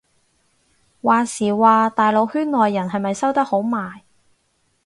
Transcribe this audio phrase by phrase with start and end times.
[1.03, 4.01] 話時話大陸圈內人係咪收得好埋